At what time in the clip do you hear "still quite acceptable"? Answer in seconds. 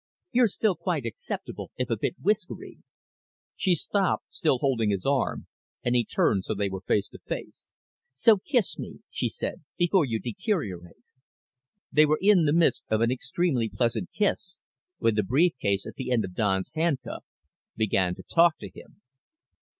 0.47-1.69